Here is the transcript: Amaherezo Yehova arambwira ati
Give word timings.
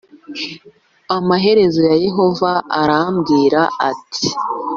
Amaherezo 1.17 1.81
Yehova 2.05 2.51
arambwira 2.81 3.61
ati 3.89 4.27